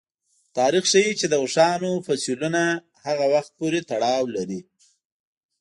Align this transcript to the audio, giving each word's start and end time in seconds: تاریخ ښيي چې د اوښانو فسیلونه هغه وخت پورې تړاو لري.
تاریخ 0.57 0.83
ښيي 0.91 1.11
چې 1.19 1.25
د 1.29 1.33
اوښانو 1.41 1.91
فسیلونه 2.05 2.61
هغه 3.05 3.25
وخت 3.33 3.51
پورې 3.59 3.79
تړاو 3.89 4.23
لري. 4.35 4.59